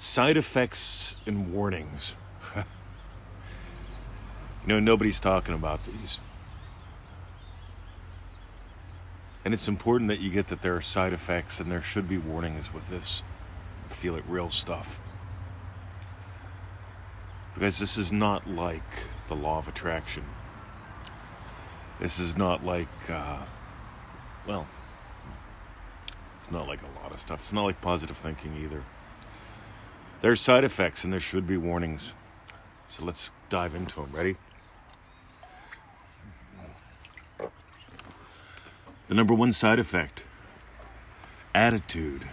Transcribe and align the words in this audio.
Side 0.00 0.38
effects 0.38 1.14
and 1.26 1.52
warnings. 1.52 2.16
you 2.56 2.64
know, 4.64 4.80
nobody's 4.80 5.20
talking 5.20 5.54
about 5.54 5.84
these. 5.84 6.18
And 9.44 9.52
it's 9.52 9.68
important 9.68 10.08
that 10.08 10.18
you 10.18 10.30
get 10.30 10.46
that 10.46 10.62
there 10.62 10.74
are 10.74 10.80
side 10.80 11.12
effects 11.12 11.60
and 11.60 11.70
there 11.70 11.82
should 11.82 12.08
be 12.08 12.16
warnings 12.16 12.72
with 12.72 12.88
this. 12.88 13.22
I 13.90 13.92
Feel 13.92 14.16
it 14.16 14.24
real 14.26 14.48
stuff. 14.48 15.02
Because 17.52 17.78
this 17.78 17.98
is 17.98 18.10
not 18.10 18.48
like 18.48 19.04
the 19.28 19.36
law 19.36 19.58
of 19.58 19.68
attraction. 19.68 20.24
This 22.00 22.18
is 22.18 22.38
not 22.38 22.64
like, 22.64 22.88
uh, 23.10 23.40
well, 24.48 24.66
it's 26.38 26.50
not 26.50 26.66
like 26.66 26.80
a 26.80 27.02
lot 27.02 27.12
of 27.12 27.20
stuff. 27.20 27.40
It's 27.40 27.52
not 27.52 27.64
like 27.64 27.82
positive 27.82 28.16
thinking 28.16 28.56
either. 28.64 28.82
There's 30.20 30.40
side 30.40 30.64
effects 30.64 31.04
and 31.04 31.12
there 31.12 31.20
should 31.20 31.46
be 31.46 31.56
warnings. 31.56 32.14
So 32.88 33.04
let's 33.04 33.32
dive 33.48 33.74
into 33.74 34.02
them. 34.02 34.10
Ready? 34.12 34.36
The 39.06 39.14
number 39.14 39.34
one 39.34 39.52
side 39.52 39.78
effect 39.78 40.24
attitude. 41.54 42.28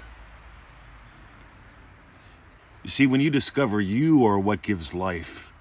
You 2.84 2.90
see, 2.90 3.08
when 3.08 3.20
you 3.20 3.30
discover 3.30 3.82
you 3.82 4.26
are 4.26 4.40
what 4.40 4.62
gives 4.62 4.94
life 4.94 5.52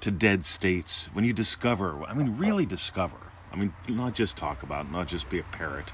to 0.00 0.10
dead 0.10 0.44
states, 0.44 1.10
when 1.12 1.24
you 1.24 1.32
discover, 1.32 2.02
I 2.04 2.14
mean, 2.14 2.36
really 2.36 2.66
discover, 2.66 3.16
I 3.52 3.56
mean, 3.56 3.72
not 3.88 4.14
just 4.14 4.36
talk 4.36 4.62
about, 4.62 4.90
not 4.90 5.08
just 5.08 5.28
be 5.28 5.38
a 5.38 5.44
parrot, 5.44 5.92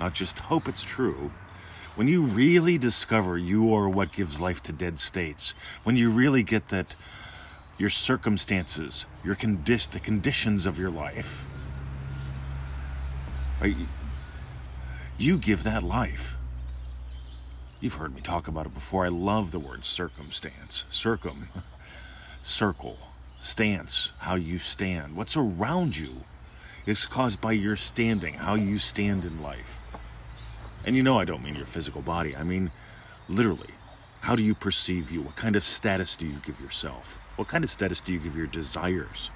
not 0.00 0.12
just 0.12 0.40
hope 0.40 0.68
it's 0.68 0.82
true. 0.82 1.30
When 1.96 2.08
you 2.08 2.22
really 2.22 2.76
discover 2.76 3.38
you 3.38 3.72
are 3.72 3.88
what 3.88 4.10
gives 4.10 4.40
life 4.40 4.62
to 4.64 4.72
dead 4.72 4.98
states, 4.98 5.54
when 5.84 5.96
you 5.96 6.10
really 6.10 6.42
get 6.42 6.68
that 6.70 6.96
your 7.78 7.90
circumstances, 7.90 9.06
your 9.22 9.36
condi- 9.36 9.90
the 9.90 10.00
conditions 10.00 10.66
of 10.66 10.76
your 10.78 10.90
life, 10.90 11.44
right, 13.60 13.76
you 15.18 15.38
give 15.38 15.62
that 15.62 15.84
life. 15.84 16.36
You've 17.80 17.94
heard 17.94 18.14
me 18.14 18.22
talk 18.22 18.48
about 18.48 18.66
it 18.66 18.74
before. 18.74 19.04
I 19.04 19.08
love 19.08 19.52
the 19.52 19.60
word 19.60 19.84
circumstance. 19.84 20.86
Circum, 20.90 21.48
circle, 22.42 22.98
stance, 23.38 24.12
how 24.18 24.34
you 24.34 24.58
stand. 24.58 25.16
What's 25.16 25.36
around 25.36 25.96
you 25.96 26.22
is 26.86 27.06
caused 27.06 27.40
by 27.40 27.52
your 27.52 27.76
standing, 27.76 28.34
how 28.34 28.54
you 28.54 28.78
stand 28.78 29.24
in 29.24 29.42
life. 29.42 29.80
And 30.86 30.96
you 30.96 31.02
know, 31.02 31.18
I 31.18 31.24
don't 31.24 31.42
mean 31.42 31.54
your 31.54 31.66
physical 31.66 32.02
body, 32.02 32.36
I 32.36 32.44
mean 32.44 32.70
literally. 33.28 33.70
How 34.20 34.36
do 34.36 34.42
you 34.42 34.54
perceive 34.54 35.10
you? 35.10 35.20
What 35.20 35.36
kind 35.36 35.54
of 35.54 35.62
status 35.62 36.16
do 36.16 36.26
you 36.26 36.38
give 36.44 36.60
yourself? 36.60 37.18
What 37.36 37.48
kind 37.48 37.62
of 37.62 37.70
status 37.70 38.00
do 38.00 38.12
you 38.12 38.18
give 38.18 38.36
your 38.36 38.46
desires? 38.46 39.30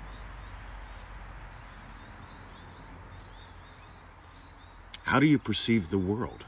How 5.05 5.21
do 5.21 5.27
you 5.27 5.39
perceive 5.39 5.91
the 5.91 5.99
world? 5.99 6.45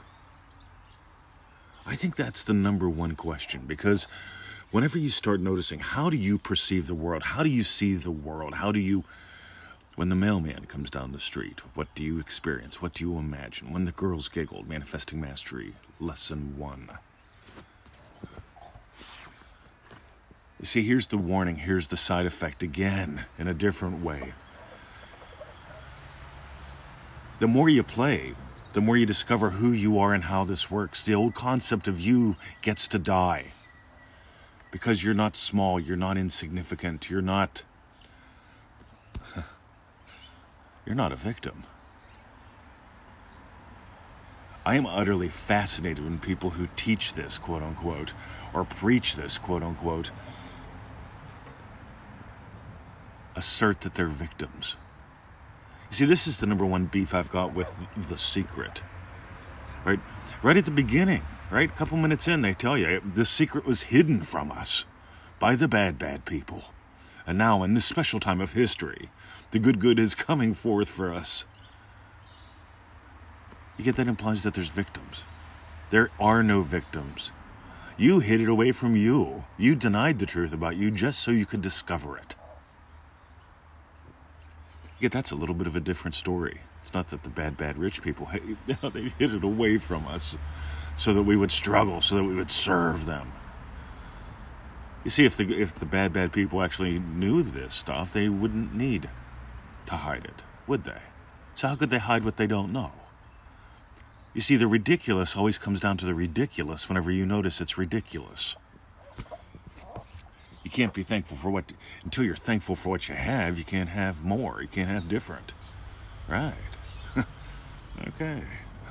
I 1.87 1.97
think 1.97 2.17
that's 2.17 2.45
the 2.45 2.53
number 2.53 2.89
one 2.89 3.17
question 3.17 3.63
because 3.67 4.07
whenever 4.71 4.99
you 4.99 5.11
start 5.11 5.41
noticing 5.41 5.81
how 5.81 6.11
do 6.11 6.17
you 6.17 6.39
perceive 6.39 6.87
the 6.87 6.95
world? 6.95 7.23
How 7.23 7.43
do 7.43 7.49
you 7.49 7.63
see 7.63 7.95
the 7.95 8.11
world? 8.11 8.55
How 8.55 8.71
do 8.71 8.79
you 8.79 9.05
when 10.01 10.09
the 10.09 10.17
mailman 10.17 10.65
comes 10.65 10.89
down 10.89 11.13
the 11.13 11.21
street, 11.21 11.61
what 11.75 11.95
do 11.95 12.03
you 12.03 12.19
experience? 12.19 12.81
What 12.81 12.95
do 12.95 13.05
you 13.05 13.19
imagine? 13.19 13.71
When 13.71 13.85
the 13.85 13.93
girls 13.93 14.31
giggled, 14.31 14.67
manifesting 14.67 15.21
mastery, 15.21 15.75
lesson 16.01 16.57
one. 16.57 16.89
You 20.59 20.65
see, 20.65 20.85
here's 20.85 21.09
the 21.09 21.19
warning, 21.19 21.57
here's 21.57 21.89
the 21.89 21.99
side 21.99 22.25
effect 22.25 22.63
again, 22.63 23.27
in 23.39 23.47
a 23.47 23.53
different 23.53 24.03
way. 24.03 24.33
The 27.41 27.47
more 27.47 27.69
you 27.69 27.83
play, 27.83 28.33
the 28.73 28.81
more 28.81 28.97
you 28.97 29.05
discover 29.05 29.51
who 29.51 29.71
you 29.71 29.99
are 29.99 30.15
and 30.15 30.25
how 30.25 30.47
this 30.47 30.71
works. 30.71 31.03
The 31.03 31.15
old 31.15 31.35
concept 31.35 31.87
of 31.87 32.01
you 32.01 32.37
gets 32.63 32.89
to 32.89 32.99
die. 32.99 33.53
Because 34.71 35.05
you're 35.05 35.13
not 35.13 35.37
small, 35.37 35.79
you're 35.79 35.95
not 35.99 36.17
insignificant, 36.17 37.11
you're 37.11 37.21
not. 37.21 37.65
You're 40.85 40.97
not 40.97 41.13
a 41.13 41.17
victim. 41.17 41.65
I 44.65 44.77
am 44.77 44.87
utterly 44.87 45.29
fascinated 45.29 46.05
when 46.05 46.19
people 46.19 46.51
who 46.51 46.69
teach 46.77 47.15
this, 47.15 47.39
quote 47.39 47.63
unquote, 47.63 48.13
or 48.53 48.65
preach 48.65 49.17
this, 49.17 49.39
quote 49.39 49.63
unquote, 49.63 50.11
assert 53.35 53.81
that 53.81 53.95
they're 53.95 54.07
victims. 54.07 54.77
You 55.91 55.97
see, 55.97 56.05
this 56.05 56.27
is 56.27 56.39
the 56.39 56.47
number 56.47 56.67
one 56.67 56.87
beef 56.87 57.15
I've 57.15 57.31
got 57.31 57.55
with 57.55 57.75
The 57.97 58.19
Secret. 58.19 58.83
Right? 59.85 59.99
Right 60.43 60.57
at 60.57 60.67
the 60.67 60.71
beginning, 60.71 61.23
right? 61.51 61.71
A 61.71 61.73
couple 61.73 61.97
minutes 61.97 62.29
in, 62.29 62.43
they 62.43 62.55
tell 62.55 62.77
you 62.77 63.01
the 63.15 63.27
secret 63.27 63.65
was 63.65 63.85
hidden 63.85 64.23
from 64.23 64.53
us 64.53 64.85
by 65.39 65.57
the 65.57 65.69
bad, 65.69 65.99
bad 65.99 66.25
people. 66.27 66.65
And 67.27 67.39
now, 67.39 67.63
in 67.63 67.75
this 67.75 67.85
special 67.85 68.21
time 68.21 68.41
of 68.41 68.53
history, 68.53 69.11
the 69.51 69.59
good 69.59 69.81
good 69.81 69.99
is 69.99 70.15
coming 70.15 70.55
forth 70.55 70.89
for 70.89 71.13
us. 71.13 71.45
You 73.77 73.85
get 73.85 73.97
that 73.97 74.09
implies 74.09 74.43
that 74.43 74.55
there's 74.55 74.69
victims. 74.69 75.25
There 75.91 76.11
are 76.21 76.43
no 76.43 76.63
victims. 76.63 77.33
You 77.97 78.21
hid 78.21 78.41
it 78.41 78.49
away 78.49 78.73
from 78.73 78.97
you. 78.97 79.45
You 79.59 79.75
denied 79.75 80.19
the 80.19 80.27
truth 80.27 80.53
about 80.53 80.77
you 80.77 80.91
just 80.91 81.21
so 81.21 81.31
you 81.31 81.47
could 81.47 81.63
discover 81.63 82.17
it. 82.17 82.35
Yeah, 85.01 85.09
that's 85.09 85.31
a 85.31 85.37
little 85.37 85.55
bit 85.55 85.67
of 85.67 85.77
a 85.77 85.81
different 85.81 86.15
story. 86.15 86.61
It's 86.81 86.95
not 86.95 87.09
that 87.09 87.23
the 87.23 87.31
bad, 87.31 87.57
bad 87.57 87.79
rich 87.79 88.03
people, 88.03 88.29
they 88.83 89.13
hid 89.19 89.35
it 89.35 89.45
away 89.45 89.79
from 89.79 90.07
us 90.07 90.37
so 90.97 91.13
that 91.13 91.23
we 91.23 91.37
would 91.37 91.51
struggle, 91.51 92.01
so 92.01 92.17
that 92.17 92.25
we 92.25 92.35
would 92.35 92.51
serve 92.51 93.07
them. 93.07 93.33
You 95.05 95.11
see, 95.11 95.25
if 95.25 95.37
the, 95.37 95.61
if 95.61 95.75
the 95.75 95.87
bad, 95.87 96.13
bad 96.13 96.33
people 96.33 96.63
actually 96.63 96.99
knew 96.99 97.43
this 97.43 97.75
stuff, 97.75 98.13
they 98.13 98.29
wouldn't 98.29 98.75
need 98.75 99.09
to 99.87 99.97
hide 99.97 100.25
it, 100.25 100.43
would 100.67 100.85
they? 100.85 101.01
So, 101.55 101.69
how 101.69 101.77
could 101.77 101.91
they 101.91 101.99
hide 101.99 102.25
what 102.25 102.37
they 102.37 102.47
don't 102.47 102.73
know? 102.73 102.93
You 104.35 104.41
see, 104.41 104.57
the 104.57 104.67
ridiculous 104.69 105.37
always 105.37 105.59
comes 105.59 105.81
down 105.81 105.97
to 105.99 106.07
the 106.07 106.15
ridiculous 106.15 106.89
whenever 106.89 107.11
you 107.11 107.27
notice 107.27 107.61
it's 107.61 107.77
ridiculous. 107.77 108.57
You 110.63 110.71
can't 110.71 110.93
be 110.93 111.03
thankful 111.03 111.37
for 111.37 111.51
what, 111.51 111.73
until 112.05 112.25
you're 112.25 112.37
thankful 112.37 112.77
for 112.77 112.91
what 112.91 113.09
you 113.09 113.15
have, 113.15 113.59
you 113.59 113.65
can't 113.65 113.89
have 113.89 114.23
more. 114.23 114.61
You 114.61 114.69
can't 114.69 114.89
have 114.89 115.09
different. 115.09 115.55
Right. 116.29 116.55
okay. 118.09 118.43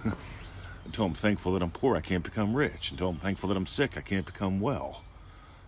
until 0.85 1.05
I'm 1.05 1.13
thankful 1.13 1.53
that 1.53 1.61
I'm 1.61 1.71
poor, 1.71 1.95
I 1.95 2.01
can't 2.01 2.23
become 2.23 2.53
rich. 2.53 2.91
Until 2.91 3.09
I'm 3.09 3.17
thankful 3.17 3.47
that 3.49 3.55
I'm 3.55 3.67
sick, 3.67 3.97
I 3.97 4.01
can't 4.01 4.25
become 4.25 4.59
well. 4.59 5.03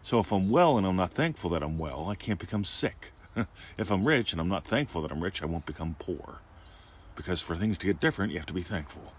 So 0.04 0.20
if 0.20 0.32
I'm 0.32 0.50
well 0.50 0.78
and 0.78 0.88
I'm 0.88 0.96
not 0.96 1.12
thankful 1.12 1.50
that 1.52 1.64
I'm 1.64 1.78
well, 1.78 2.08
I 2.10 2.16
can't 2.16 2.40
become 2.40 2.64
sick. 2.64 3.12
if 3.78 3.92
I'm 3.92 4.06
rich 4.06 4.32
and 4.32 4.42
I'm 4.42 4.50
not 4.50 4.66
thankful 4.66 5.02
that 5.04 5.12
I'm 5.12 5.24
rich, 5.24 5.42
I 5.42 5.46
won't 5.46 5.66
become 5.66 5.96
poor. 6.00 6.42
Because 7.16 7.42
for 7.42 7.56
things 7.56 7.78
to 7.80 7.86
get 7.86 8.00
different, 8.00 8.32
you 8.32 8.40
have 8.40 8.48
to 8.48 8.54
be 8.54 8.64
thankful. 8.64 9.14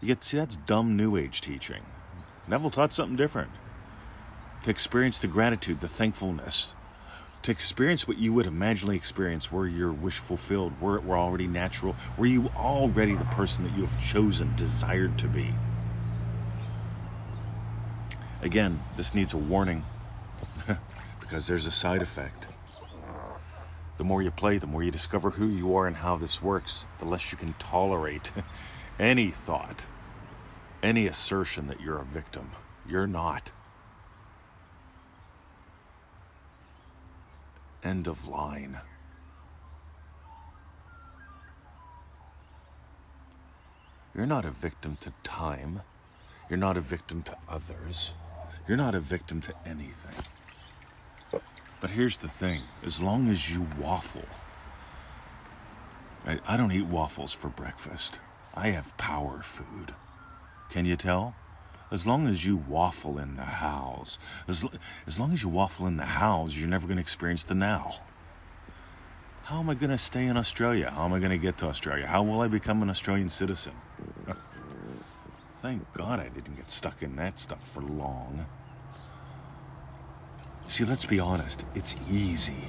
You 0.00 0.08
get 0.08 0.22
see 0.22 0.36
that's 0.36 0.56
dumb 0.56 0.96
new 0.96 1.16
age 1.16 1.40
teaching. 1.40 1.82
Neville 2.46 2.70
taught 2.70 2.92
something 2.92 3.16
different 3.16 3.50
to 4.64 4.70
experience 4.70 5.18
the 5.18 5.28
gratitude, 5.28 5.80
the 5.80 5.88
thankfulness, 5.88 6.74
to 7.42 7.50
experience 7.50 8.08
what 8.08 8.18
you 8.18 8.32
would 8.32 8.46
imaginally 8.46 8.96
experience 8.96 9.52
were 9.52 9.66
your 9.66 9.92
wish 9.92 10.18
fulfilled, 10.18 10.72
were 10.80 10.96
it 10.96 11.04
were 11.04 11.16
already 11.16 11.46
natural, 11.46 11.94
were 12.16 12.26
you 12.26 12.50
already 12.56 13.14
the 13.14 13.24
person 13.26 13.64
that 13.64 13.74
you 13.76 13.84
have 13.86 14.04
chosen, 14.04 14.54
desired 14.56 15.16
to 15.18 15.28
be. 15.28 15.54
Again, 18.40 18.82
this 18.96 19.14
needs 19.14 19.34
a 19.34 19.38
warning 19.38 19.84
because 21.20 21.48
there's 21.48 21.66
a 21.66 21.72
side 21.72 22.02
effect. 22.02 22.46
The 23.96 24.04
more 24.04 24.22
you 24.22 24.30
play, 24.30 24.58
the 24.58 24.66
more 24.68 24.84
you 24.84 24.92
discover 24.92 25.30
who 25.30 25.48
you 25.48 25.74
are 25.74 25.88
and 25.88 25.96
how 25.96 26.16
this 26.16 26.40
works, 26.40 26.86
the 27.00 27.04
less 27.04 27.32
you 27.32 27.38
can 27.38 27.54
tolerate 27.54 28.30
any 28.98 29.30
thought, 29.30 29.86
any 30.84 31.08
assertion 31.08 31.66
that 31.66 31.80
you're 31.80 31.98
a 31.98 32.04
victim. 32.04 32.50
You're 32.88 33.08
not. 33.08 33.50
End 37.82 38.06
of 38.06 38.28
line. 38.28 38.78
You're 44.14 44.26
not 44.26 44.44
a 44.44 44.50
victim 44.50 44.96
to 45.00 45.12
time. 45.24 45.82
You're 46.48 46.56
not 46.56 46.76
a 46.76 46.80
victim 46.80 47.22
to 47.24 47.36
others. 47.48 48.14
You're 48.68 48.76
not 48.76 48.94
a 48.94 49.00
victim 49.00 49.40
to 49.40 49.54
anything. 49.66 50.22
But 51.80 51.90
here's 51.90 52.18
the 52.18 52.28
thing 52.28 52.60
as 52.84 53.02
long 53.02 53.28
as 53.28 53.50
you 53.50 53.66
waffle, 53.80 54.26
I, 56.26 56.38
I 56.46 56.56
don't 56.56 56.72
eat 56.72 56.86
waffles 56.86 57.32
for 57.32 57.48
breakfast. 57.48 58.20
I 58.54 58.68
have 58.68 58.96
power 58.98 59.40
food. 59.42 59.94
Can 60.70 60.84
you 60.84 60.96
tell? 60.96 61.34
as 61.90 62.06
long 62.06 62.26
as 62.26 62.44
you 62.44 62.56
waffle 62.56 63.18
in 63.18 63.36
the 63.36 63.42
house, 63.42 64.18
as, 64.46 64.66
as 65.06 65.18
long 65.18 65.32
as 65.32 65.42
you 65.42 65.48
waffle 65.48 65.86
in 65.86 65.96
the 65.96 66.04
house, 66.04 66.54
you're 66.54 66.68
never 66.68 66.86
going 66.86 66.96
to 66.96 67.00
experience 67.00 67.44
the 67.44 67.54
now. 67.54 67.94
How 69.44 69.60
am 69.60 69.70
I 69.70 69.74
going 69.74 69.90
to 69.90 69.98
stay 69.98 70.26
in 70.26 70.36
Australia? 70.36 70.90
How 70.90 71.06
am 71.06 71.14
I 71.14 71.18
going 71.18 71.30
to 71.30 71.38
get 71.38 71.56
to 71.58 71.66
Australia? 71.66 72.06
How 72.06 72.22
will 72.22 72.42
I 72.42 72.48
become 72.48 72.82
an 72.82 72.90
Australian 72.90 73.30
citizen? 73.30 73.72
Thank 75.60 75.92
God 75.92 76.20
I 76.20 76.28
didn't 76.28 76.56
get 76.56 76.70
stuck 76.70 77.02
in 77.02 77.16
that 77.16 77.40
stuff 77.40 77.66
for 77.68 77.82
long. 77.82 78.46
See, 80.68 80.84
let's 80.84 81.06
be 81.06 81.18
honest, 81.18 81.64
it's 81.74 81.96
easy. 82.10 82.62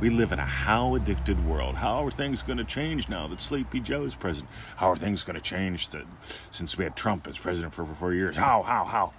We 0.00 0.08
live 0.08 0.32
in 0.32 0.38
a 0.38 0.46
how 0.46 0.94
addicted 0.94 1.44
world. 1.46 1.74
How 1.74 2.06
are 2.06 2.10
things 2.10 2.42
going 2.42 2.56
to 2.56 2.64
change 2.64 3.10
now 3.10 3.28
that 3.28 3.42
Sleepy 3.42 3.80
Joe 3.80 4.04
is 4.04 4.14
president? 4.14 4.50
How 4.76 4.90
are 4.90 4.96
things 4.96 5.22
going 5.22 5.34
to 5.34 5.42
change 5.42 5.90
that, 5.90 6.06
since 6.50 6.78
we 6.78 6.84
had 6.84 6.96
Trump 6.96 7.26
as 7.26 7.36
president 7.36 7.74
for, 7.74 7.84
four 7.84 8.14
years? 8.14 8.36
How, 8.36 8.62
how, 8.62 8.84
how? 8.84 9.12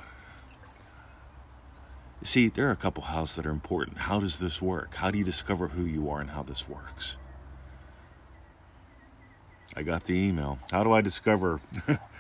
See, 2.23 2.49
there 2.49 2.67
are 2.69 2.71
a 2.71 2.75
couple 2.75 3.03
hows 3.03 3.35
that 3.35 3.45
are 3.45 3.51
important. 3.51 3.99
How 3.99 4.19
does 4.19 4.39
this 4.39 4.61
work? 4.61 4.95
How 4.95 5.11
do 5.11 5.19
you 5.19 5.23
discover 5.23 5.67
who 5.67 5.85
you 5.85 6.09
are 6.09 6.19
and 6.19 6.31
how 6.31 6.41
this 6.41 6.67
works? 6.67 7.17
I 9.75 9.83
got 9.83 10.05
the 10.05 10.17
email. 10.17 10.57
How 10.71 10.83
do 10.83 10.91
I 10.91 11.01
discover 11.01 11.61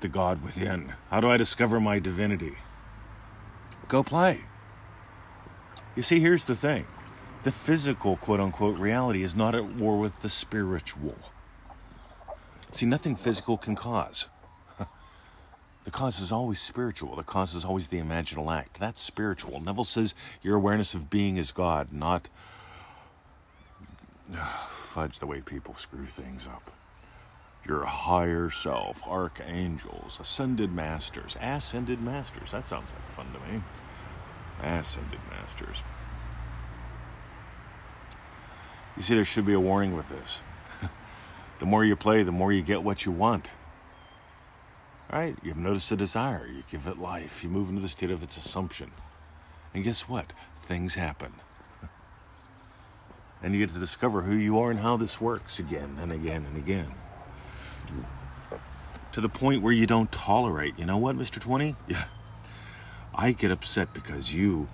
the 0.00 0.08
God 0.08 0.42
within? 0.42 0.94
How 1.10 1.20
do 1.20 1.28
I 1.28 1.36
discover 1.36 1.80
my 1.80 1.98
divinity? 1.98 2.54
Go 3.88 4.02
play. 4.02 4.42
You 5.96 6.02
see, 6.02 6.20
here's 6.20 6.44
the 6.44 6.54
thing 6.54 6.86
the 7.42 7.52
physical, 7.52 8.16
quote 8.16 8.40
unquote, 8.40 8.78
reality 8.78 9.22
is 9.22 9.34
not 9.34 9.54
at 9.54 9.64
war 9.64 9.98
with 9.98 10.20
the 10.20 10.28
spiritual. 10.28 11.16
See, 12.70 12.86
nothing 12.86 13.16
physical 13.16 13.56
can 13.56 13.74
cause. 13.74 14.28
The 15.84 15.90
cause 15.90 16.20
is 16.20 16.30
always 16.30 16.60
spiritual. 16.60 17.16
The 17.16 17.22
cause 17.22 17.54
is 17.54 17.64
always 17.64 17.88
the 17.88 17.98
imaginal 17.98 18.54
act. 18.54 18.78
That's 18.78 19.00
spiritual. 19.00 19.60
Neville 19.60 19.84
says 19.84 20.14
your 20.42 20.56
awareness 20.56 20.92
of 20.92 21.08
being 21.08 21.38
is 21.38 21.52
God, 21.52 21.90
not 21.90 22.28
fudge 24.68 25.18
the 25.18 25.26
way 25.26 25.40
people 25.40 25.74
screw 25.74 26.04
things 26.04 26.46
up. 26.46 26.70
Your 27.66 27.84
higher 27.84 28.48
self, 28.48 29.06
archangels, 29.06 30.18
ascended 30.18 30.72
masters, 30.72 31.36
ascended 31.40 32.00
masters. 32.00 32.52
That 32.52 32.66
sounds 32.66 32.92
like 32.92 33.08
fun 33.08 33.26
to 33.32 33.52
me. 33.52 33.62
Ascended 34.62 35.20
masters. 35.30 35.82
You 38.96 39.02
see, 39.02 39.14
there 39.14 39.24
should 39.24 39.46
be 39.46 39.52
a 39.52 39.60
warning 39.60 39.96
with 39.96 40.08
this. 40.08 40.42
the 41.58 41.66
more 41.66 41.84
you 41.84 41.96
play, 41.96 42.22
the 42.22 42.32
more 42.32 42.52
you 42.52 42.62
get 42.62 42.82
what 42.82 43.04
you 43.04 43.12
want. 43.12 43.52
Right? 45.12 45.36
You've 45.42 45.56
noticed 45.56 45.90
a 45.90 45.96
desire, 45.96 46.46
you 46.46 46.62
give 46.70 46.86
it 46.86 46.98
life, 46.98 47.42
you 47.42 47.50
move 47.50 47.68
into 47.68 47.82
the 47.82 47.88
state 47.88 48.10
of 48.10 48.22
its 48.22 48.36
assumption. 48.36 48.92
And 49.74 49.82
guess 49.82 50.08
what? 50.08 50.32
Things 50.56 50.94
happen. 50.94 51.34
And 53.42 53.54
you 53.54 53.60
get 53.60 53.72
to 53.72 53.80
discover 53.80 54.20
who 54.20 54.34
you 54.34 54.60
are 54.60 54.70
and 54.70 54.80
how 54.80 54.98
this 54.98 55.18
works 55.18 55.58
again 55.58 55.96
and 55.98 56.12
again 56.12 56.44
and 56.44 56.58
again. 56.58 56.92
To 59.12 59.20
the 59.20 59.28
point 59.28 59.62
where 59.62 59.72
you 59.72 59.86
don't 59.86 60.10
tolerate, 60.12 60.78
you 60.78 60.86
know 60.86 60.96
what, 60.96 61.16
Mr. 61.16 61.40
20? 61.40 61.76
Yeah. 61.88 62.04
I 63.12 63.32
get 63.32 63.50
upset 63.50 63.92
because 63.92 64.32
you 64.32 64.68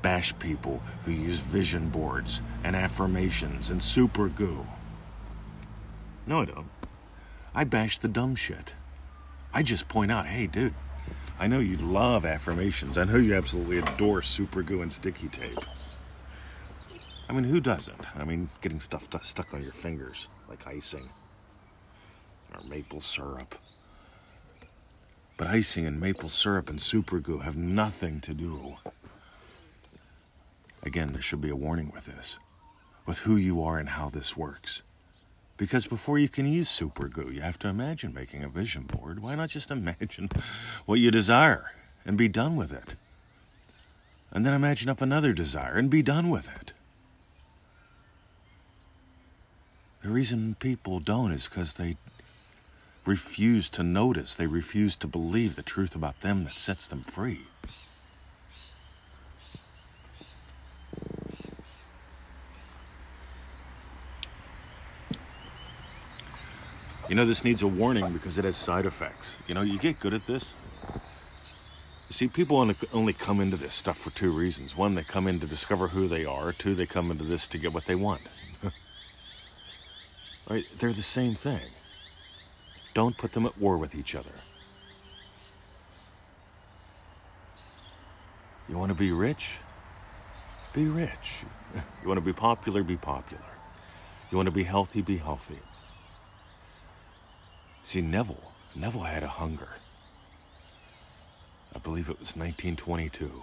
bash 0.00 0.36
people 0.38 0.82
who 1.04 1.12
use 1.12 1.38
vision 1.38 1.90
boards 1.90 2.40
and 2.64 2.74
affirmations 2.74 3.70
and 3.70 3.82
super 3.82 4.28
goo. 4.28 4.66
No, 6.26 6.40
I 6.40 6.44
don't. 6.46 6.70
I 7.54 7.64
bash 7.64 7.98
the 7.98 8.08
dumb 8.08 8.34
shit. 8.34 8.74
I 9.52 9.62
just 9.62 9.88
point 9.88 10.10
out, 10.10 10.26
hey, 10.26 10.46
dude, 10.46 10.74
I 11.38 11.46
know 11.46 11.60
you 11.60 11.76
love 11.76 12.24
affirmations. 12.24 12.96
I 12.96 13.04
know 13.04 13.18
you 13.18 13.34
absolutely 13.34 13.78
adore 13.78 14.22
super 14.22 14.62
glue 14.62 14.82
and 14.82 14.92
sticky 14.92 15.28
tape. 15.28 15.58
I 17.28 17.34
mean, 17.34 17.44
who 17.44 17.60
doesn't? 17.60 18.06
I 18.16 18.24
mean, 18.24 18.48
getting 18.62 18.80
stuff 18.80 19.08
stuck 19.22 19.54
on 19.54 19.62
your 19.62 19.72
fingers, 19.72 20.28
like 20.48 20.66
icing 20.66 21.10
or 22.54 22.68
maple 22.68 23.00
syrup. 23.00 23.56
But 25.36 25.48
icing 25.48 25.86
and 25.86 26.00
maple 26.00 26.28
syrup 26.28 26.68
and 26.70 26.80
super 26.80 27.18
glue 27.18 27.38
have 27.38 27.56
nothing 27.56 28.20
to 28.20 28.34
do. 28.34 28.76
Again, 30.82 31.12
there 31.12 31.22
should 31.22 31.40
be 31.40 31.50
a 31.50 31.56
warning 31.56 31.90
with 31.92 32.06
this, 32.06 32.38
with 33.06 33.20
who 33.20 33.36
you 33.36 33.62
are 33.62 33.78
and 33.78 33.90
how 33.90 34.08
this 34.08 34.36
works. 34.36 34.82
Because 35.56 35.86
before 35.86 36.18
you 36.18 36.28
can 36.28 36.46
use 36.46 36.68
super 36.68 37.08
glue, 37.08 37.30
you 37.30 37.40
have 37.40 37.58
to 37.60 37.68
imagine 37.68 38.12
making 38.12 38.42
a 38.42 38.48
vision 38.48 38.82
board. 38.82 39.20
Why 39.20 39.34
not 39.34 39.50
just 39.50 39.70
imagine 39.72 40.28
what 40.86 40.98
you 40.98 41.10
desire 41.10 41.72
and 42.04 42.16
be 42.16 42.28
done 42.28 42.56
with 42.56 42.72
it? 42.72 42.96
And 44.32 44.46
then 44.46 44.54
imagine 44.54 44.88
up 44.88 45.00
another 45.00 45.32
desire 45.32 45.76
and 45.76 45.90
be 45.90 46.02
done 46.02 46.30
with 46.30 46.48
it. 46.60 46.72
The 50.02 50.08
reason 50.08 50.56
people 50.58 50.98
don't 50.98 51.30
is 51.30 51.46
because 51.46 51.74
they 51.74 51.96
refuse 53.04 53.68
to 53.70 53.82
notice, 53.82 54.36
they 54.36 54.46
refuse 54.46 54.96
to 54.96 55.06
believe 55.06 55.56
the 55.56 55.62
truth 55.62 55.94
about 55.94 56.20
them 56.20 56.44
that 56.44 56.58
sets 56.58 56.86
them 56.86 57.00
free. 57.00 57.42
You 67.08 67.16
know, 67.16 67.26
this 67.26 67.44
needs 67.44 67.62
a 67.62 67.68
warning 67.68 68.10
because 68.12 68.38
it 68.38 68.46
has 68.46 68.56
side 68.56 68.86
effects. 68.86 69.38
You 69.46 69.54
know, 69.54 69.60
you 69.60 69.78
get 69.78 70.00
good 70.00 70.14
at 70.14 70.24
this. 70.24 70.54
You 72.08 72.14
see, 72.14 72.28
people 72.28 72.74
only 72.92 73.12
come 73.12 73.40
into 73.40 73.56
this 73.56 73.74
stuff 73.74 73.98
for 73.98 74.10
two 74.10 74.30
reasons. 74.30 74.76
One, 74.76 74.94
they 74.94 75.02
come 75.02 75.26
in 75.26 75.40
to 75.40 75.46
discover 75.46 75.88
who 75.88 76.08
they 76.08 76.24
are. 76.24 76.52
Two, 76.52 76.74
they 76.74 76.86
come 76.86 77.10
into 77.10 77.24
this 77.24 77.46
to 77.48 77.58
get 77.58 77.74
what 77.74 77.84
they 77.84 77.94
want. 77.94 78.22
right? 80.48 80.64
They're 80.78 80.92
the 80.92 81.02
same 81.02 81.34
thing. 81.34 81.68
Don't 82.94 83.16
put 83.16 83.32
them 83.32 83.46
at 83.46 83.58
war 83.58 83.78
with 83.78 83.94
each 83.94 84.14
other. 84.14 84.34
You 88.68 88.78
want 88.78 88.90
to 88.90 88.94
be 88.94 89.12
rich? 89.12 89.58
Be 90.72 90.86
rich. 90.86 91.44
You 92.02 92.08
want 92.08 92.18
to 92.18 92.24
be 92.24 92.34
popular? 92.34 92.82
Be 92.82 92.98
popular. 92.98 93.42
You 94.30 94.36
want 94.36 94.46
to 94.46 94.52
be 94.52 94.64
healthy? 94.64 95.00
Be 95.00 95.16
healthy. 95.16 95.58
See, 97.82 98.02
Neville, 98.02 98.52
Neville 98.74 99.04
had 99.04 99.22
a 99.22 99.28
hunger. 99.28 99.68
I 101.74 101.78
believe 101.78 102.10
it 102.10 102.18
was 102.18 102.36
1922. 102.36 103.42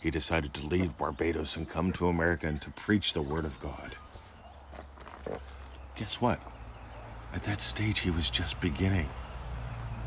He 0.00 0.10
decided 0.10 0.54
to 0.54 0.66
leave 0.66 0.96
Barbados 0.96 1.56
and 1.56 1.68
come 1.68 1.92
to 1.92 2.08
America 2.08 2.46
and 2.46 2.62
to 2.62 2.70
preach 2.70 3.14
the 3.14 3.22
Word 3.22 3.44
of 3.44 3.58
God. 3.60 3.96
Guess 5.96 6.20
what? 6.20 6.40
At 7.34 7.42
that 7.44 7.60
stage, 7.60 8.00
he 8.00 8.10
was 8.10 8.30
just 8.30 8.60
beginning. 8.60 9.08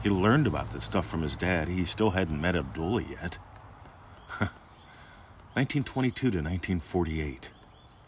He 0.03 0.09
learned 0.09 0.47
about 0.47 0.71
this 0.71 0.85
stuff 0.85 1.05
from 1.05 1.21
his 1.21 1.37
dad. 1.37 1.67
He 1.67 1.85
still 1.85 2.11
hadn't 2.11 2.41
met 2.41 2.55
Abdullah 2.55 3.03
yet. 3.03 3.37
1922 5.53 6.31
to 6.31 6.37
1948. 6.37 7.51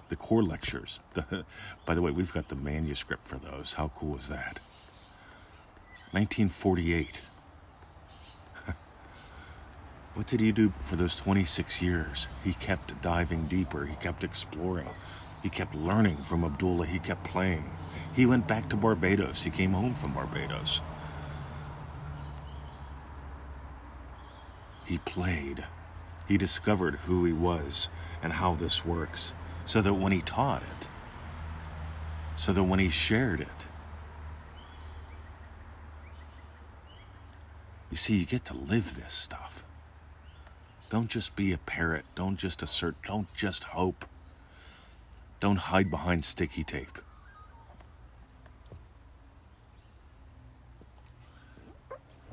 The 0.10 0.16
core 0.16 0.44
lectures. 0.44 1.02
The, 1.14 1.46
by 1.86 1.94
the 1.94 2.02
way, 2.02 2.12
we've 2.12 2.34
got 2.34 2.50
the 2.50 2.56
manuscript 2.56 3.28
for 3.28 3.38
those. 3.38 3.74
How 3.74 3.90
cool 3.90 4.18
is 4.18 4.30
that? 4.30 4.60
1948. 6.12 7.22
what 10.16 10.28
did 10.28 10.40
he 10.40 10.52
do 10.52 10.74
for 10.84 10.96
those 10.96 11.16
26 11.16 11.82
years? 11.82 12.28
He 12.44 12.54
kept 12.54 13.02
diving 13.02 13.46
deeper, 13.48 13.86
he 13.86 13.96
kept 13.96 14.24
exploring, 14.24 14.90
he 15.44 15.50
kept 15.50 15.76
learning 15.76 16.18
from 16.18 16.44
Abdullah, 16.44 16.88
he 16.88 16.98
kept 16.98 17.24
playing. 17.24 17.70
He 18.16 18.26
went 18.26 18.48
back 18.48 18.70
to 18.70 18.76
Barbados, 18.76 19.44
he 19.44 19.52
came 19.52 19.74
home 19.74 19.94
from 19.94 20.14
Barbados. 20.14 20.82
He 24.86 24.98
played. 25.00 25.66
He 26.28 26.38
discovered 26.38 26.96
who 27.06 27.26
he 27.26 27.34
was 27.34 27.90
and 28.24 28.34
how 28.34 28.56
this 28.56 28.84
works, 28.84 29.34
so 29.66 29.82
that 29.82 29.94
when 29.94 30.12
he 30.12 30.22
taught 30.22 30.64
it, 30.64 30.88
so 32.36 32.54
that 32.54 32.64
when 32.64 32.80
he 32.80 32.90
shared 32.90 33.42
it, 33.42 33.68
You 37.94 37.98
see, 37.98 38.16
you 38.16 38.26
get 38.26 38.44
to 38.46 38.56
live 38.56 38.96
this 38.96 39.14
stuff. 39.14 39.64
Don't 40.90 41.12
just 41.12 41.36
be 41.36 41.54
a 41.54 41.60
parrot. 41.60 42.06
Don't 42.16 42.38
just 42.38 42.64
assert. 42.64 42.96
Don't 43.04 43.32
just 43.36 43.66
hope. 43.66 44.06
Don't 45.44 45.58
hide 45.58 45.92
behind 45.92 46.24
sticky 46.24 46.64
tape. 46.64 47.00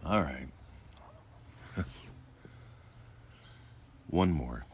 All 0.06 0.20
right. 0.22 0.46
One 4.06 4.30
more. 4.30 4.64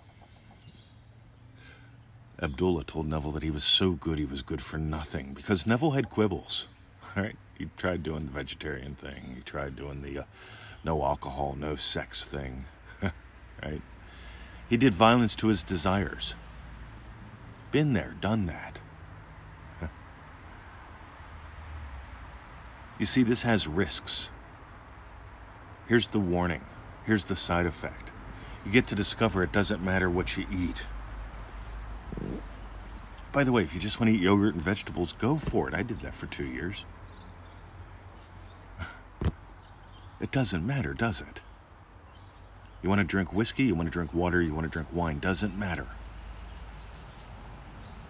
Abdullah 2.39 2.85
told 2.85 3.09
Neville 3.09 3.31
that 3.31 3.43
he 3.43 3.51
was 3.51 3.65
so 3.65 3.93
good 3.93 4.19
he 4.19 4.27
was 4.27 4.43
good 4.43 4.61
for 4.61 4.77
nothing 4.77 5.33
because 5.33 5.67
Neville 5.67 5.93
had 5.93 6.11
quibbles. 6.11 6.69
All 7.17 7.23
right, 7.23 7.37
he 7.59 7.71
tried 7.79 8.03
doing 8.03 8.27
the 8.27 8.33
vegetarian 8.33 8.95
thing. 8.95 9.33
He 9.35 9.41
tried 9.41 9.77
doing 9.77 10.03
the 10.03 10.19
uh, 10.19 10.25
no 10.85 11.03
alcohol, 11.03 11.57
no 11.59 11.75
sex 11.75 12.29
thing, 12.29 12.67
right? 13.63 13.81
He 14.69 14.77
did 14.77 14.93
violence 14.93 15.35
to 15.37 15.49
his 15.49 15.65
desires. 15.65 16.35
Been 17.71 17.93
there, 17.93 18.17
done 18.21 18.47
that. 18.47 18.81
You 22.99 23.05
see, 23.05 23.23
this 23.23 23.43
has 23.43 23.69
risks. 23.69 24.31
Here's 25.87 26.09
the 26.09 26.19
warning. 26.19 26.63
Here's 27.05 27.27
the 27.27 27.37
side 27.37 27.67
effect. 27.67 28.11
You 28.65 28.73
get 28.73 28.87
to 28.89 28.95
discover 28.95 29.43
it 29.43 29.53
doesn't 29.53 29.85
matter 29.85 30.09
what 30.09 30.37
you 30.37 30.47
eat. 30.51 30.87
By 33.33 33.45
the 33.45 33.53
way, 33.53 33.63
if 33.63 33.75
you 33.75 33.81
just 33.81 34.01
want 34.01 34.11
to 34.11 34.17
eat 34.17 34.23
yogurt 34.23 34.55
and 34.55 34.63
vegetables, 34.63 35.13
go 35.13 35.37
for 35.37 35.69
it. 35.69 35.75
I 35.75 35.83
did 35.83 36.01
that 36.01 36.15
for 36.15 36.27
two 36.27 36.47
years. 36.47 36.85
It 40.19 40.31
doesn't 40.31 40.67
matter, 40.67 40.95
does 40.95 41.21
it? 41.21 41.43
You 42.83 42.89
want 42.89 43.03
to 43.03 43.07
drink 43.07 43.35
whiskey, 43.35 43.65
you 43.65 43.75
want 43.75 43.87
to 43.87 43.93
drink 43.93 44.15
water, 44.15 44.41
you 44.41 44.55
want 44.55 44.65
to 44.65 44.71
drink 44.71 44.89
wine, 44.91 45.19
doesn't 45.19 45.55
matter. 45.59 45.89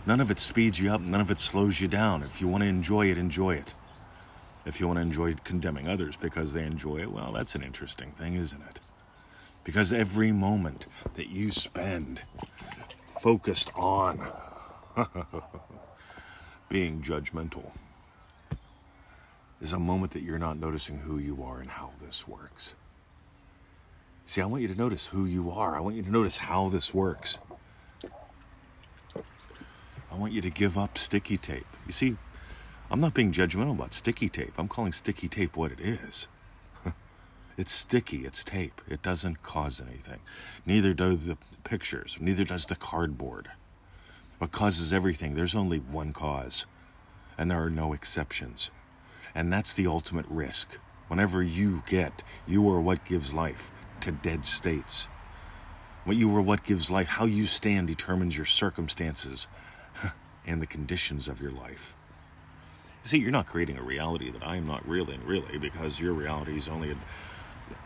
None 0.07 0.21
of 0.21 0.31
it 0.31 0.39
speeds 0.39 0.79
you 0.79 0.93
up, 0.93 1.01
none 1.01 1.21
of 1.21 1.33
it 1.33 1.41
slows 1.41 1.81
you 1.81 1.89
down. 1.89 2.23
If 2.23 2.41
you 2.41 2.47
want 2.47 2.63
to 2.63 2.69
enjoy 2.69 3.11
it, 3.11 3.19
enjoy 3.19 3.55
it. 3.55 3.75
If 4.65 4.79
you 4.79 4.87
want 4.87 4.99
to 4.99 5.03
enjoy 5.03 5.35
condemning 5.43 5.89
others 5.89 6.17
because 6.17 6.53
they 6.53 6.65
enjoy 6.65 6.99
it, 6.99 7.11
well, 7.11 7.33
that's 7.33 7.57
an 7.57 7.63
interesting 7.63 8.13
thing, 8.13 8.35
isn't 8.35 8.63
it? 8.63 8.79
Because 9.65 9.93
every 9.93 10.31
moment 10.31 10.87
that 11.15 11.29
you 11.29 11.51
spend 11.51 12.23
focused 13.21 13.73
on 13.75 14.25
being 16.69 17.03
judgmental 17.03 17.73
is 19.61 19.73
a 19.73 19.79
moment 19.79 20.13
that 20.13 20.23
you're 20.23 20.39
not 20.39 20.57
noticing 20.57 20.99
who 20.99 21.19
you 21.19 21.43
are 21.43 21.59
and 21.59 21.71
how 21.71 21.91
this 22.01 22.29
works. 22.29 22.77
See, 24.25 24.41
I 24.41 24.47
want 24.47 24.63
you 24.63 24.69
to 24.69 24.77
notice 24.77 25.09
who 25.09 25.25
you 25.25 25.51
are. 25.51 25.75
I 25.75 25.81
want 25.81 25.97
you 25.97 26.03
to 26.03 26.11
notice 26.11 26.39
how 26.39 26.69
this 26.69 26.95
works. 26.95 27.39
I 30.17 30.19
want 30.19 30.33
you 30.33 30.41
to 30.41 30.51
give 30.51 30.79
up 30.79 30.97
sticky 30.97 31.37
tape. 31.37 31.67
You 31.85 31.93
see, 31.93 32.17
I'm 32.91 33.01
not 33.01 33.13
being 33.13 33.33
judgmental 33.33 33.73
about 33.73 33.93
sticky 33.93 34.31
tape. 34.31 34.55
I'm 34.57 34.67
calling 34.67 34.95
sticky 34.95 35.29
tape 35.29 35.59
what 35.59 35.73
it 35.73 35.79
is. 35.81 36.27
it's 37.59 37.71
sticky, 37.71 38.25
it's 38.25 38.43
tape. 38.43 38.81
It 38.89 39.03
doesn't 39.03 39.43
cause 39.43 39.79
anything. 39.79 40.21
Neither 40.65 40.95
do 40.95 41.17
the 41.17 41.37
pictures, 41.65 42.17
neither 42.19 42.45
does 42.45 42.65
the 42.65 42.77
cardboard. 42.77 43.51
What 44.39 44.53
causes 44.53 44.91
everything? 44.91 45.35
There's 45.35 45.55
only 45.55 45.81
one 45.81 46.15
cause, 46.15 46.65
and 47.37 47.51
there 47.51 47.63
are 47.63 47.69
no 47.69 47.93
exceptions. 47.93 48.71
And 49.35 49.53
that's 49.53 49.75
the 49.75 49.87
ultimate 49.87 50.27
risk. 50.31 50.79
Whenever 51.09 51.43
you 51.43 51.83
get, 51.87 52.23
you 52.47 52.67
are 52.71 52.81
what 52.81 53.05
gives 53.05 53.35
life 53.35 53.71
to 54.01 54.13
dead 54.13 54.47
states. 54.47 55.09
What 56.05 56.17
you 56.17 56.35
are 56.35 56.41
what 56.41 56.65
gives 56.65 56.91
life, 56.91 57.09
how 57.09 57.27
you 57.27 57.45
stand 57.45 57.89
determines 57.89 58.35
your 58.35 58.47
circumstances 58.47 59.47
and 60.47 60.61
the 60.63 60.67
conditions 60.67 61.29
of 61.29 61.41
your 61.41 61.51
life. 61.51 61.95
See, 63.03 63.19
you're 63.19 63.31
not 63.31 63.47
creating 63.47 63.79
a 63.79 63.83
reality 63.83 64.31
that 64.31 64.45
I 64.45 64.57
am 64.57 64.67
not 64.67 64.87
real 64.89 65.11
in, 65.11 65.25
really, 65.25 65.59
because 65.59 66.01
your 66.01 66.13
reality 66.13 66.57
is 66.57 66.69
only 66.69 66.91
a. 66.91 66.97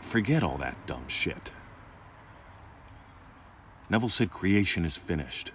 Forget 0.01 0.43
all 0.43 0.57
that 0.59 0.87
dumb 0.87 1.09
shit. 1.09 1.53
Neville 3.91 4.09
said 4.09 4.31
creation 4.31 4.85
is 4.85 4.97
finished. 4.97 5.53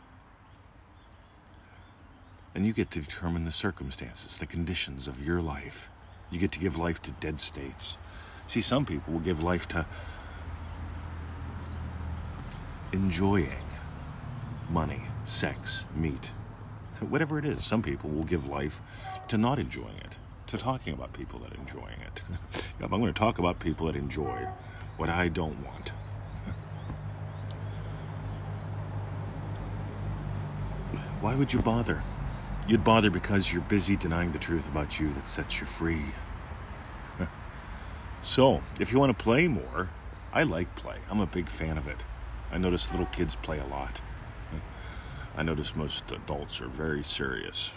And 2.53 2.65
you 2.65 2.73
get 2.73 2.91
to 2.91 2.99
determine 2.99 3.45
the 3.45 3.51
circumstances, 3.51 4.37
the 4.37 4.45
conditions 4.45 5.07
of 5.07 5.25
your 5.25 5.41
life. 5.41 5.89
You 6.29 6.39
get 6.39 6.51
to 6.53 6.59
give 6.59 6.77
life 6.77 7.01
to 7.03 7.11
dead 7.11 7.41
states. 7.41 7.97
See, 8.47 8.61
some 8.61 8.85
people 8.85 9.13
will 9.13 9.19
give 9.19 9.41
life 9.43 9.67
to 9.69 9.85
enjoying 12.93 13.49
money, 14.69 15.01
sex, 15.25 15.85
meat, 15.95 16.31
whatever 17.05 17.39
it 17.39 17.45
is. 17.45 17.65
Some 17.65 17.81
people 17.81 18.09
will 18.09 18.23
give 18.23 18.45
life 18.47 18.81
to 19.27 19.37
not 19.37 19.59
enjoying 19.59 19.97
it, 19.97 20.17
to 20.47 20.57
talking 20.57 20.93
about 20.93 21.13
people 21.13 21.39
that 21.39 21.53
enjoying 21.53 22.01
it. 22.05 22.21
I'm 22.81 22.89
going 22.89 23.05
to 23.05 23.13
talk 23.13 23.39
about 23.39 23.59
people 23.59 23.87
that 23.87 23.95
enjoy 23.95 24.47
what 24.97 25.09
I 25.09 25.27
don't 25.27 25.63
want. 25.63 25.89
Why 31.21 31.35
would 31.35 31.53
you 31.53 31.61
bother? 31.61 32.01
You'd 32.67 32.83
bother 32.83 33.09
because 33.11 33.53
you're 33.53 33.61
busy 33.61 33.95
denying 33.95 34.31
the 34.31 34.39
truth 34.39 34.67
about 34.67 34.99
you 34.99 35.13
that 35.13 35.27
sets 35.27 35.59
you 35.59 35.67
free. 35.67 36.05
so, 38.21 38.61
if 38.79 38.91
you 38.91 38.99
want 38.99 39.17
to 39.17 39.23
play 39.23 39.47
more, 39.47 39.89
I 40.33 40.43
like 40.43 40.75
play. 40.75 40.97
I'm 41.09 41.19
a 41.19 41.27
big 41.27 41.47
fan 41.49 41.77
of 41.77 41.87
it. 41.87 42.03
I 42.51 42.57
notice 42.57 42.91
little 42.91 43.05
kids 43.07 43.35
play 43.35 43.59
a 43.59 43.65
lot. 43.65 44.01
I 45.37 45.43
notice 45.43 45.75
most 45.75 46.11
adults 46.11 46.61
are 46.61 46.67
very 46.67 47.03
serious. 47.03 47.73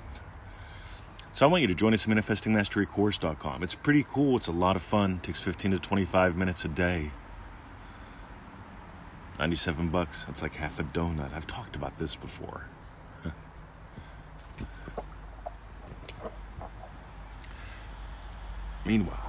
So 1.33 1.47
I 1.47 1.49
want 1.51 1.63
you 1.63 1.69
to 1.69 1.75
join 1.75 1.95
us 1.95 2.09
at 2.09 2.15
manifestingmasterycourse.com. 2.15 3.63
It's 3.63 3.75
pretty 3.75 4.05
cool. 4.09 4.37
It's 4.37 4.49
a 4.49 4.53
lot 4.53 4.77
of 4.77 4.83
fun. 4.83 5.21
It 5.23 5.25
takes 5.25 5.41
15 5.41 5.71
to 5.73 5.79
25 5.79 6.37
minutes 6.37 6.65
a 6.65 6.69
day. 6.69 7.11
97 9.39 9.89
bucks. 9.89 10.25
That's 10.25 10.43
like 10.43 10.55
half 10.57 10.81
a 10.81 10.85
donut. 10.85 11.33
I've 11.33 11.47
talked 11.47 11.77
about 11.77 11.99
this 11.99 12.17
before. 12.17 12.67
Meanwhile, 18.85 19.28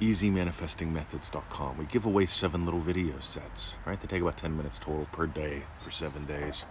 easymanifestingmethods.com. 0.00 1.78
We 1.78 1.84
give 1.84 2.06
away 2.06 2.26
seven 2.26 2.64
little 2.64 2.80
video 2.80 3.18
sets, 3.20 3.76
right? 3.86 4.00
They 4.00 4.06
take 4.06 4.22
about 4.22 4.36
10 4.36 4.56
minutes 4.56 4.78
total 4.78 5.06
per 5.12 5.26
day 5.26 5.62
for 5.80 5.90
seven 5.90 6.24
days. 6.24 6.66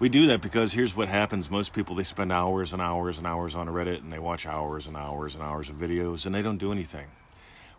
We 0.00 0.08
do 0.08 0.26
that 0.26 0.40
because 0.40 0.72
here's 0.72 0.96
what 0.96 1.08
happens. 1.08 1.50
Most 1.50 1.72
people, 1.72 1.94
they 1.94 2.02
spend 2.02 2.32
hours 2.32 2.72
and 2.72 2.82
hours 2.82 3.18
and 3.18 3.26
hours 3.26 3.54
on 3.54 3.68
Reddit 3.68 3.98
and 3.98 4.12
they 4.12 4.18
watch 4.18 4.46
hours 4.46 4.88
and 4.88 4.96
hours 4.96 5.34
and 5.34 5.44
hours 5.44 5.68
of 5.68 5.76
videos 5.76 6.26
and 6.26 6.34
they 6.34 6.42
don't 6.42 6.58
do 6.58 6.72
anything. 6.72 7.06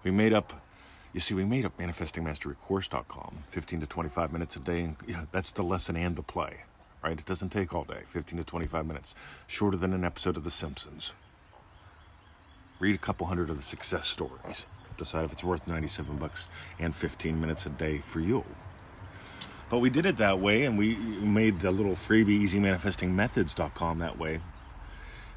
We 0.04 0.12
made 0.12 0.32
up, 0.32 0.54
you 1.12 1.20
see, 1.20 1.34
we 1.34 1.44
made 1.44 1.66
up 1.66 1.78
manifestingmasterycourse.com, 1.78 3.44
15 3.48 3.80
to 3.82 3.88
25 3.88 4.32
minutes 4.32 4.56
a 4.56 4.60
day. 4.60 4.82
And 4.82 4.96
yeah, 5.08 5.26
that's 5.32 5.52
the 5.52 5.64
lesson 5.64 5.98
and 5.98 6.16
the 6.16 6.24
play, 6.24 6.64
right? 7.04 7.20
It 7.20 7.26
doesn't 7.26 7.50
take 7.50 7.74
all 7.74 7.84
day, 7.84 8.04
15 8.06 8.38
to 8.40 8.46
25 8.46 8.86
minutes, 8.86 9.16
shorter 9.48 9.78
than 9.78 9.94
an 9.94 10.06
episode 10.06 10.38
of 10.38 10.44
The 10.44 10.52
Simpsons. 10.52 11.14
Read 12.80 12.96
a 12.96 13.00
couple 13.00 13.27
hundred 13.27 13.50
of 13.50 13.58
the 13.58 13.63
success 13.63 14.08
stories. 14.08 14.65
Decide 14.98 15.25
if 15.25 15.32
it's 15.32 15.44
worth 15.44 15.68
97 15.68 16.18
bucks 16.18 16.50
and 16.80 16.96
15 16.96 17.39
minutes 17.39 17.65
a 17.65 17.70
day 17.70 17.98
for 17.98 18.20
you. 18.20 18.44
But 19.70 19.80
we 19.80 19.89
did 19.89 20.06
it 20.06 20.18
that 20.18 20.39
way, 20.39 20.65
and 20.65 20.77
we 20.77 20.96
made 20.96 21.62
the 21.62 21.72
little 21.72 21.94
freebie 21.94 22.44
easymanifestingmethods.com 22.44 24.00
that 24.00 24.20
way 24.20 24.39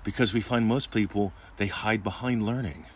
because 0.04 0.34
we 0.34 0.40
find 0.40 0.66
most 0.66 0.90
people 0.90 1.32
they 1.56 1.68
hide 1.68 2.04
behind 2.04 2.44
learning. 2.44 2.86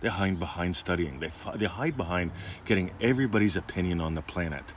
They 0.00 0.08
hide 0.08 0.38
behind 0.38 0.74
studying. 0.76 1.20
They, 1.20 1.30
they 1.54 1.66
hide 1.66 1.96
behind 1.96 2.32
getting 2.64 2.90
everybody's 3.00 3.56
opinion 3.56 4.00
on 4.00 4.14
the 4.14 4.22
planet. 4.22 4.72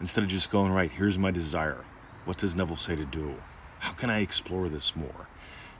Instead 0.00 0.24
of 0.24 0.30
just 0.30 0.50
going, 0.50 0.72
right, 0.72 0.90
here's 0.90 1.18
my 1.18 1.30
desire. 1.30 1.84
What 2.24 2.38
does 2.38 2.54
Neville 2.54 2.76
say 2.76 2.96
to 2.96 3.04
do? 3.04 3.36
How 3.80 3.92
can 3.92 4.10
I 4.10 4.20
explore 4.20 4.68
this 4.68 4.94
more? 4.96 5.28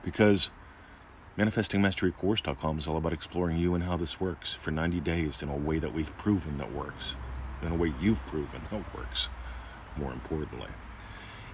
Because 0.04 0.50
ManifestingMasteryCourse.com 1.38 2.78
is 2.78 2.86
all 2.86 2.96
about 2.96 3.12
exploring 3.12 3.56
you 3.56 3.74
and 3.74 3.84
how 3.84 3.96
this 3.96 4.20
works 4.20 4.54
for 4.54 4.70
90 4.70 5.00
days 5.00 5.42
in 5.42 5.48
a 5.48 5.56
way 5.56 5.78
that 5.78 5.92
we've 5.92 6.16
proven 6.16 6.58
that 6.58 6.72
works, 6.72 7.16
in 7.62 7.72
a 7.72 7.74
way 7.74 7.92
you've 8.00 8.24
proven 8.26 8.60
that 8.70 8.96
works, 8.96 9.28
more 9.96 10.12
importantly. 10.12 10.68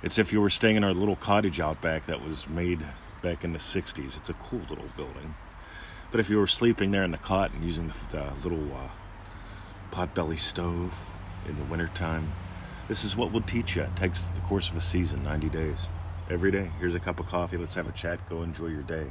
It's 0.03 0.19
if 0.19 0.33
you 0.33 0.41
were 0.41 0.51
staying 0.51 0.77
in 0.77 0.85
our 0.85 0.95
little 0.95 1.17
cottage 1.17 1.61
out 1.61 1.81
back 1.81 2.07
that 2.07 2.23
was 2.23 2.49
made 2.49 2.85
back 3.23 3.45
in 3.45 3.53
the 3.53 3.59
60s. 3.59 4.17
It's 4.17 4.31
a 4.31 4.35
cool 4.35 4.63
little 4.69 4.89
building. 4.97 5.35
But 6.11 6.21
if 6.21 6.29
you 6.29 6.39
were 6.39 6.47
sleeping 6.47 6.91
there 6.91 7.05
in 7.05 7.13
the 7.13 7.19
cot 7.19 7.53
and 7.53 7.65
using 7.65 7.89
the, 7.89 7.95
the 8.11 8.33
little 8.43 8.73
uh, 8.75 8.89
potbelly 9.95 10.39
stove 10.39 10.95
in 11.49 11.57
the 11.57 11.65
wintertime, 11.65 12.33
this 12.89 13.05
is 13.05 13.17
what 13.17 13.31
we'll 13.31 13.43
teach 13.43 13.77
you. 13.77 13.83
It 13.83 13.97
takes 13.97 14.25
the 14.25 14.41
course 14.41 14.71
of 14.71 14.77
a 14.77 14.81
season, 14.81 15.23
90 15.23 15.49
days. 15.49 15.89
Every 16.29 16.51
day, 16.51 16.71
here's 16.79 16.95
a 16.95 17.01
cup 17.01 17.21
of 17.21 17.27
coffee. 17.27 17.57
Let's 17.57 17.75
have 17.77 17.89
a 17.89 17.93
chat. 17.93 18.29
Go 18.29 18.43
enjoy 18.43 18.67
your 18.67 18.83
day. 18.83 19.07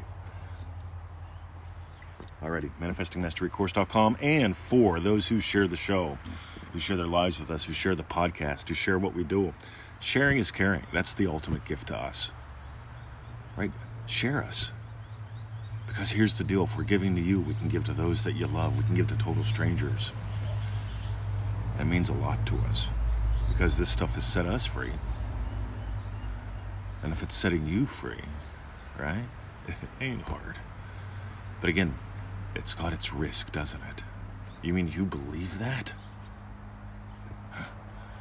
Alrighty, 2.41 2.72
manifestingmasterycourse.com. 2.79 4.17
And 4.22 4.55
for 4.55 5.00
those 5.00 5.27
who 5.27 5.39
share 5.39 5.67
the 5.67 5.75
show, 5.75 6.17
who 6.72 6.79
share 6.79 6.96
their 6.96 7.08
lives 7.08 7.39
with 7.39 7.51
us, 7.51 7.65
who 7.65 7.74
share 7.74 7.96
the 7.96 8.03
podcast, 8.03 8.69
who 8.69 8.74
share 8.74 8.98
what 8.98 9.13
we 9.13 9.24
do, 9.24 9.53
sharing 10.00 10.38
is 10.38 10.50
caring. 10.50 10.84
That's 10.93 11.13
the 11.13 11.27
ultimate 11.27 11.65
gift 11.65 11.88
to 11.89 11.98
us. 11.98 12.31
Right? 13.58 13.72
Share 14.05 14.41
us. 14.43 14.72
Because 15.88 16.12
here's 16.12 16.38
the 16.38 16.43
deal 16.43 16.63
if 16.63 16.77
we're 16.77 16.84
giving 16.84 17.15
to 17.15 17.22
you, 17.22 17.41
we 17.41 17.55
can 17.55 17.67
give 17.67 17.84
to 17.86 17.93
those 17.93 18.24
that 18.24 18.34
you 18.34 18.48
love, 18.48 18.77
we 18.77 18.84
can 18.84 18.96
give 18.96 19.08
to 19.08 19.17
total 19.17 19.43
strangers. 19.43 20.13
That 21.77 21.88
means 21.88 22.10
a 22.10 22.13
lot 22.13 22.46
to 22.48 22.55
us 22.69 22.89
because 23.50 23.77
this 23.77 23.89
stuff 23.89 24.15
has 24.15 24.25
set 24.25 24.46
us 24.46 24.65
free. 24.65 24.91
And 27.03 27.12
if 27.12 27.24
it's 27.24 27.34
setting 27.34 27.65
you 27.65 27.86
free, 27.86 28.22
right? 28.98 29.25
It 29.67 29.75
ain't 30.00 30.22
hard. 30.22 30.55
But 31.62 31.69
again, 31.69 31.96
It's 32.60 32.74
got 32.74 32.92
its 32.92 33.13
risk, 33.13 33.54
doesn't 33.54 33.82
it? 33.84 34.04
You 34.62 34.74
mean 34.74 34.89
you 34.89 35.06
believe 35.06 35.60
that? 35.60 35.94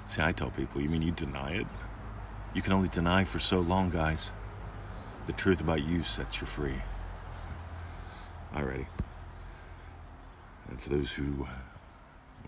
See, 0.06 0.22
I 0.22 0.30
tell 0.30 0.50
people, 0.50 0.80
you 0.80 0.88
mean 0.88 1.02
you 1.02 1.10
deny 1.10 1.54
it? 1.54 1.66
You 2.54 2.62
can 2.62 2.72
only 2.72 2.86
deny 2.86 3.24
for 3.24 3.40
so 3.40 3.58
long, 3.58 3.90
guys. 3.90 4.30
The 5.26 5.32
truth 5.32 5.60
about 5.60 5.82
you 5.82 6.04
sets 6.04 6.40
you 6.40 6.46
free. 6.46 6.80
Alrighty. 8.54 8.86
And 10.68 10.80
for 10.80 10.88
those 10.90 11.12
who, 11.14 11.44
uh, 11.44 11.48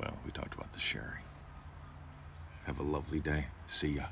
well, 0.00 0.16
we 0.24 0.30
talked 0.30 0.54
about 0.54 0.72
the 0.72 0.78
sharing. 0.78 1.24
Have 2.66 2.78
a 2.78 2.84
lovely 2.84 3.18
day. 3.18 3.46
See 3.66 3.94
ya. 3.94 4.04